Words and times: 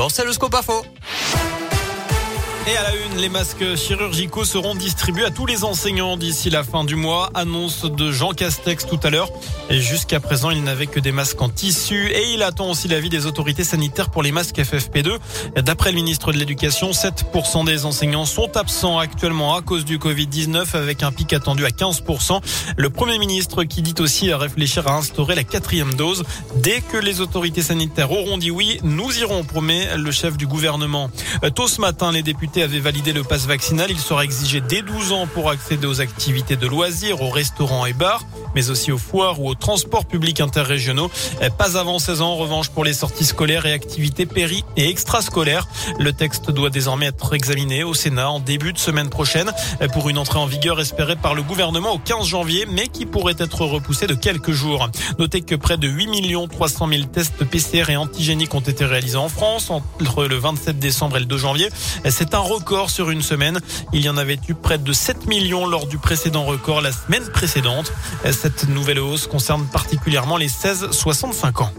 sport, 0.00 0.10
c'est 0.10 0.24
le 0.24 0.32
scope 0.32 0.54
info. 0.54 0.82
Et 2.70 2.76
à 2.76 2.82
la 2.84 2.94
une, 2.94 3.16
les 3.16 3.28
masques 3.28 3.74
chirurgicaux 3.74 4.44
seront 4.44 4.76
distribués 4.76 5.24
à 5.24 5.30
tous 5.30 5.44
les 5.44 5.64
enseignants 5.64 6.16
d'ici 6.16 6.50
la 6.50 6.62
fin 6.62 6.84
du 6.84 6.94
mois. 6.94 7.28
Annonce 7.34 7.84
de 7.84 8.12
Jean 8.12 8.30
Castex 8.30 8.86
tout 8.86 9.00
à 9.02 9.10
l'heure. 9.10 9.28
Jusqu'à 9.70 10.20
présent, 10.20 10.50
il 10.50 10.62
n'avait 10.62 10.86
que 10.86 11.00
des 11.00 11.10
masques 11.10 11.42
en 11.42 11.48
tissu 11.48 12.12
et 12.12 12.32
il 12.32 12.44
attend 12.44 12.70
aussi 12.70 12.86
l'avis 12.86 13.08
des 13.08 13.26
autorités 13.26 13.64
sanitaires 13.64 14.10
pour 14.10 14.22
les 14.22 14.30
masques 14.30 14.58
FFP2. 14.58 15.18
D'après 15.56 15.90
le 15.90 15.96
ministre 15.96 16.32
de 16.32 16.38
l'Éducation, 16.38 16.92
7% 16.92 17.64
des 17.64 17.86
enseignants 17.86 18.24
sont 18.24 18.56
absents 18.56 18.98
actuellement 18.98 19.56
à 19.56 19.62
cause 19.62 19.84
du 19.84 19.98
Covid-19 19.98 20.76
avec 20.76 21.02
un 21.02 21.10
pic 21.10 21.32
attendu 21.32 21.64
à 21.64 21.70
15%. 21.70 22.40
Le 22.76 22.90
premier 22.90 23.18
ministre 23.18 23.64
qui 23.64 23.82
dit 23.82 24.00
aussi 24.00 24.30
à 24.30 24.38
réfléchir 24.38 24.86
à 24.86 24.94
instaurer 24.96 25.34
la 25.34 25.42
quatrième 25.42 25.94
dose. 25.94 26.22
Dès 26.56 26.82
que 26.82 26.98
les 26.98 27.20
autorités 27.20 27.62
sanitaires 27.62 28.12
auront 28.12 28.38
dit 28.38 28.52
oui, 28.52 28.78
nous 28.84 29.18
irons, 29.18 29.42
promet 29.42 29.96
le 29.96 30.12
chef 30.12 30.36
du 30.36 30.46
gouvernement. 30.46 31.10
Tôt 31.56 31.66
ce 31.66 31.80
matin, 31.80 32.12
les 32.12 32.22
députés 32.22 32.59
avait 32.62 32.80
validé 32.80 33.12
le 33.12 33.22
passe 33.22 33.46
vaccinal. 33.46 33.90
Il 33.90 33.98
sera 33.98 34.24
exigé 34.24 34.60
dès 34.60 34.82
12 34.82 35.12
ans 35.12 35.26
pour 35.26 35.50
accéder 35.50 35.86
aux 35.86 36.00
activités 36.00 36.56
de 36.56 36.66
loisirs, 36.66 37.22
aux 37.22 37.30
restaurants 37.30 37.86
et 37.86 37.92
bars, 37.92 38.24
mais 38.54 38.70
aussi 38.70 38.92
aux 38.92 38.98
foires 38.98 39.40
ou 39.40 39.48
aux 39.48 39.54
transports 39.54 40.06
publics 40.06 40.40
interrégionaux. 40.40 41.10
Pas 41.58 41.76
avant 41.76 41.98
16 41.98 42.22
ans, 42.22 42.32
en 42.32 42.36
revanche, 42.36 42.68
pour 42.70 42.84
les 42.84 42.92
sorties 42.92 43.24
scolaires 43.24 43.66
et 43.66 43.72
activités 43.72 44.26
péri 44.26 44.64
et 44.76 44.88
extrascolaires. 44.88 45.66
Le 45.98 46.12
texte 46.12 46.50
doit 46.50 46.70
désormais 46.70 47.06
être 47.06 47.34
examiné 47.34 47.84
au 47.84 47.94
Sénat 47.94 48.30
en 48.30 48.40
début 48.40 48.72
de 48.72 48.78
semaine 48.78 49.08
prochaine 49.08 49.50
pour 49.92 50.08
une 50.08 50.18
entrée 50.18 50.38
en 50.38 50.46
vigueur 50.46 50.80
espérée 50.80 51.16
par 51.16 51.34
le 51.34 51.42
gouvernement 51.42 51.94
au 51.94 51.98
15 51.98 52.26
janvier, 52.26 52.66
mais 52.70 52.88
qui 52.88 53.06
pourrait 53.06 53.36
être 53.38 53.64
repoussée 53.64 54.06
de 54.06 54.14
quelques 54.14 54.52
jours. 54.52 54.88
Notez 55.18 55.42
que 55.42 55.54
près 55.54 55.76
de 55.76 55.88
8 55.88 56.08
300 56.50 56.88
000 56.88 57.04
tests 57.04 57.44
PCR 57.44 57.90
et 57.90 57.96
antigéniques 57.96 58.54
ont 58.54 58.60
été 58.60 58.84
réalisés 58.84 59.16
en 59.16 59.28
France 59.28 59.70
entre 59.70 60.26
le 60.26 60.36
27 60.36 60.78
décembre 60.78 61.16
et 61.16 61.20
le 61.20 61.26
2 61.26 61.36
janvier. 61.38 61.68
C'est 62.08 62.34
un 62.34 62.38
record 62.38 62.90
sur 62.90 63.10
une 63.10 63.22
semaine. 63.22 63.60
Il 63.92 64.04
y 64.04 64.08
en 64.08 64.16
avait 64.16 64.38
eu 64.48 64.54
près 64.54 64.78
de 64.78 64.92
7 64.92 65.26
millions 65.26 65.66
lors 65.66 65.86
du 65.86 65.98
précédent 65.98 66.44
record 66.44 66.80
la 66.80 66.92
semaine 66.92 67.24
précédente. 67.32 67.92
Cette 68.42 68.70
nouvelle 68.70 69.00
hausse 69.00 69.26
concerne 69.26 69.66
particulièrement 69.66 70.38
les 70.38 70.48
16-65 70.48 71.62
ans. 71.62 71.72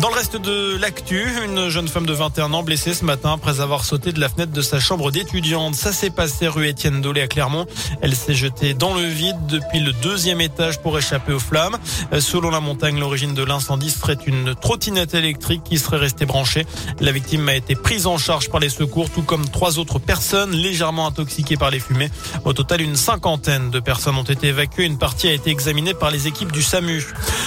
Dans 0.00 0.10
le 0.10 0.14
reste 0.14 0.36
de 0.36 0.76
l'actu, 0.76 1.26
une 1.44 1.70
jeune 1.70 1.88
femme 1.88 2.06
de 2.06 2.12
21 2.12 2.52
ans 2.52 2.62
blessée 2.62 2.94
ce 2.94 3.04
matin 3.04 3.32
après 3.32 3.60
avoir 3.60 3.84
sauté 3.84 4.12
de 4.12 4.20
la 4.20 4.28
fenêtre 4.28 4.52
de 4.52 4.62
sa 4.62 4.78
chambre 4.78 5.10
d'étudiante. 5.10 5.74
Ça 5.74 5.92
s'est 5.92 6.10
passé 6.10 6.46
rue 6.46 6.68
Étienne 6.68 7.00
Dolé 7.00 7.20
à 7.20 7.26
Clermont. 7.26 7.66
Elle 8.00 8.14
s'est 8.14 8.34
jetée 8.34 8.74
dans 8.74 8.94
le 8.94 9.02
vide 9.02 9.36
depuis 9.48 9.80
le 9.80 9.92
deuxième 9.92 10.40
étage 10.40 10.80
pour 10.80 10.96
échapper 10.96 11.32
aux 11.32 11.40
flammes. 11.40 11.76
Selon 12.20 12.50
la 12.50 12.60
montagne, 12.60 13.00
l'origine 13.00 13.34
de 13.34 13.42
l'incendie 13.42 13.90
serait 13.90 14.18
une 14.24 14.54
trottinette 14.54 15.14
électrique 15.14 15.64
qui 15.64 15.78
serait 15.78 15.96
restée 15.96 16.26
branchée. 16.26 16.64
La 17.00 17.10
victime 17.10 17.48
a 17.48 17.56
été 17.56 17.74
prise 17.74 18.06
en 18.06 18.18
charge 18.18 18.50
par 18.50 18.60
les 18.60 18.70
secours, 18.70 19.10
tout 19.10 19.22
comme 19.22 19.48
trois 19.48 19.80
autres 19.80 19.98
personnes 19.98 20.52
légèrement 20.52 21.08
intoxiquées 21.08 21.56
par 21.56 21.72
les 21.72 21.80
fumées. 21.80 22.10
Au 22.44 22.52
total, 22.52 22.82
une 22.82 22.96
cinquantaine 22.96 23.70
de 23.70 23.80
personnes 23.80 24.14
ont 24.14 24.22
été 24.22 24.46
évacuées. 24.46 24.84
Une 24.84 24.98
partie 24.98 25.26
a 25.26 25.32
été 25.32 25.50
examinée 25.50 25.94
par 25.94 26.12
les 26.12 26.28
équipes 26.28 26.52
du 26.52 26.62
SAMU. 26.62 27.04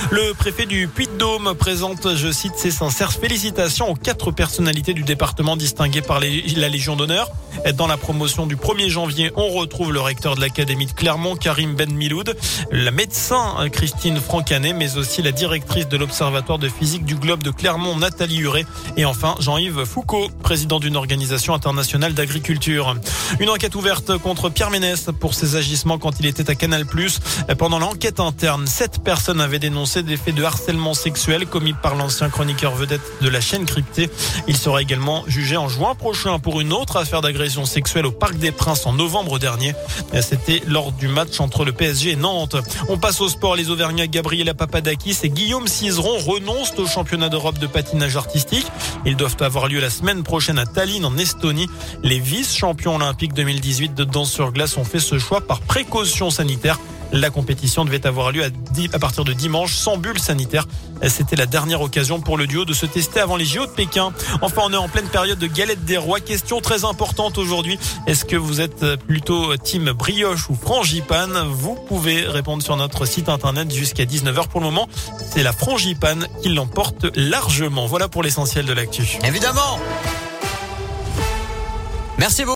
Le 0.10 0.34
préfet 0.34 0.66
du 0.66 0.90
Puy-de-Dôme 0.90 1.54
présente, 1.56 2.16
je 2.18 2.41
cite 2.42 2.58
ses 2.58 2.72
sincères 2.72 3.14
félicitations 3.14 3.92
aux 3.92 3.94
quatre 3.94 4.32
personnalités 4.32 4.96
du 4.96 5.04
département 5.04 5.56
distinguées 5.56 6.02
par 6.02 6.20
la 6.20 6.70
Légion 6.70 6.96
d'honneur. 6.96 7.30
Dans 7.76 7.86
la 7.86 7.98
promotion 7.98 8.48
du 8.48 8.56
1er 8.56 8.90
janvier, 8.90 9.32
on 9.36 9.50
retrouve 9.50 9.94
le 9.94 10.02
recteur 10.02 10.36
de 10.36 10.42
l'Académie 10.42 10.88
de 10.88 10.92
Clermont, 10.92 11.36
Karim 11.36 11.76
Ben 11.76 11.94
Miloud, 11.94 12.36
la 12.72 12.90
médecin 12.90 13.70
Christine 13.72 14.20
Francanet, 14.20 14.74
mais 14.74 14.98
aussi 14.98 15.22
la 15.22 15.32
directrice 15.32 15.88
de 15.88 15.98
l'Observatoire 15.98 16.58
de 16.58 16.68
physique 16.68 17.06
du 17.06 17.14
globe 17.14 17.44
de 17.44 17.52
Clermont, 17.52 17.96
Nathalie 17.98 18.40
Huret, 18.40 18.66
et 18.98 19.06
enfin 19.06 19.36
Jean-Yves 19.40 19.86
Foucault, 19.86 20.30
président 20.42 20.80
d'une 20.80 20.96
organisation 20.96 21.54
internationale 21.54 22.16
d'agriculture. 22.16 22.96
Une 23.40 23.50
enquête 23.50 23.76
ouverte 23.76 24.18
contre 24.18 24.50
Pierre 24.50 24.72
Ménès 24.72 25.10
pour 25.20 25.36
ses 25.36 25.58
agissements 25.58 26.00
quand 26.00 26.20
il 26.20 26.26
était 26.26 26.50
à 26.50 26.56
Canal+. 26.56 26.86
Pendant 27.60 27.78
l'enquête 27.78 28.20
interne, 28.20 28.66
sept 28.66 29.04
personnes 29.04 29.42
avaient 29.42 29.60
dénoncé 29.60 30.02
des 30.02 30.18
faits 30.18 30.34
de 30.34 30.44
harcèlement 30.44 30.96
sexuel 30.96 31.46
commis 31.46 31.74
par 31.74 31.94
l'ancien 31.94 32.31
chroniqueur 32.32 32.74
vedette 32.74 33.02
de 33.22 33.30
la 33.30 33.42
chaîne 33.42 33.66
cryptée. 33.66 34.10
Il 34.48 34.58
sera 34.58 34.82
également 34.82 35.24
jugé 35.28 35.58
en 35.58 35.70
juin 35.70 35.94
prochain 35.96 36.40
pour 36.40 36.62
une 36.62 36.74
autre 36.74 36.98
affaire 36.98 37.22
d'agression 37.22 37.66
sexuelle 37.66 38.06
au 38.06 38.12
Parc 38.12 38.38
des 38.38 38.52
Princes 38.52 38.86
en 38.86 38.94
novembre 38.94 39.38
dernier. 39.38 39.76
C'était 40.22 40.62
lors 40.68 40.92
du 40.92 41.08
match 41.08 41.40
entre 41.40 41.66
le 41.66 41.72
PSG 41.72 42.12
et 42.12 42.16
Nantes. 42.16 42.56
On 42.90 42.98
passe 42.98 43.22
au 43.22 43.30
sport. 43.30 43.56
Les 43.56 43.70
Auvergnats 43.70 44.08
Gabriela 44.08 44.54
Papadakis 44.54 45.18
et 45.24 45.30
Guillaume 45.30 45.68
Cizeron 45.68 46.18
renoncent 46.20 46.78
au 46.78 46.88
championnat 46.88 47.30
d'Europe 47.30 47.60
de 47.60 47.68
patinage 47.68 48.16
artistique. 48.16 48.66
Ils 49.06 49.16
doivent 49.16 49.38
avoir 49.42 49.68
lieu 49.68 49.80
la 49.80 49.90
semaine 49.90 50.24
prochaine 50.24 50.58
à 50.58 50.66
Tallinn 50.66 51.06
en 51.06 51.18
Estonie. 51.18 51.68
Les 52.04 52.20
vice-champions 52.20 52.96
olympiques 52.96 53.34
2018 53.34 53.94
de 53.94 54.04
danse 54.04 54.32
sur 54.32 54.52
glace 54.52 54.78
ont 54.78 54.86
fait 54.86 55.00
ce 55.00 55.20
choix 55.20 55.42
par 55.42 55.60
précaution 55.60 56.30
sanitaire. 56.30 56.80
La 57.12 57.30
compétition 57.30 57.86
devait 57.86 58.06
avoir 58.08 58.32
lieu 58.32 58.44
à, 58.44 59.00
partir 59.00 59.24
de 59.24 59.34
dimanche 59.34 59.74
sans 59.74 59.98
bulle 59.98 60.20
sanitaire. 60.20 60.68
C'était 61.08 61.36
la 61.36 61.46
dernière 61.46 61.82
occasion 61.82 62.22
pour 62.22 62.38
le 62.38 62.48
duo 62.48 62.64
de 62.64 62.74
se 62.74 62.86
tester 62.86 63.20
avant 63.20 63.36
les 63.36 63.46
JO 63.46 63.66
de 63.66 63.72
Pékin. 63.72 64.14
Enfin, 64.42 64.62
on 64.66 64.74
est 64.74 64.78
en 64.78 64.88
pleine 64.88 65.08
période 65.08 65.40
de 65.40 65.48
galette 65.48 65.84
des 65.84 65.98
rois. 65.98 66.20
Question 66.20 66.62
très 66.62 66.86
importante 66.86 67.38
aujourd'hui. 67.38 67.78
Est-ce 68.08 68.24
que 68.24 68.36
vous 68.36 68.62
êtes 68.62 68.96
plutôt 68.96 69.58
team 69.58 69.92
brioche 69.92 70.50
ou 70.50 70.56
frangipane? 70.56 71.48
Vous 71.50 71.76
pouvez 71.88 72.22
répondre 72.22 72.64
sur 72.64 72.78
notre 72.78 73.06
site 73.06 73.30
internet 73.30 73.74
jusqu'à 73.74 74.06
19h 74.06 74.48
pour 74.48 74.60
le 74.60 74.68
moment. 74.68 74.88
C'est 75.34 75.44
la 75.44 75.54
frangipane 75.54 76.28
qui 76.42 76.50
l'emporte 76.50 77.06
largement. 77.16 77.88
Voilà 77.88 78.08
pour 78.08 78.24
l'essentiel 78.24 78.66
de 78.66 78.74
l'actu. 78.74 79.18
Évidemment. 79.26 79.80
Merci 82.18 82.46
beaucoup. 82.46 82.50